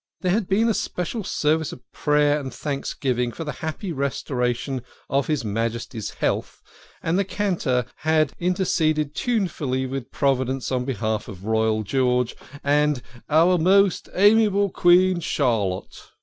There 0.21 0.31
had 0.31 0.47
been 0.47 0.67
a 0.67 0.73
special 0.73 1.23
service 1.23 1.71
of 1.71 1.83
prayer 1.91 2.39
and 2.39 2.51
thanks 2.51 2.95
giving 2.95 3.31
for 3.31 3.43
the 3.43 3.51
happy 3.51 3.91
restoration 3.91 4.81
of 5.11 5.27
his 5.27 5.45
Majesty's 5.45 6.09
health, 6.09 6.59
and 7.03 7.19
the 7.19 7.23
cantor 7.23 7.85
had 7.97 8.33
interceded 8.39 9.13
tunefully 9.13 9.85
with 9.85 10.09
Providence 10.11 10.71
on 10.71 10.85
behalf 10.85 11.27
of 11.27 11.45
Royal 11.45 11.83
George 11.83 12.35
and" 12.63 13.03
our 13.43 13.59
most 13.59 14.09
amiable 14.15 14.71
Queen, 14.71 14.71
1 14.71 14.71
2 14.71 14.73
THE 14.73 14.79
KING 14.79 15.17
OF 15.17 15.23
SCHNORRERS. 15.23 15.23
Charlotte." 15.23 16.07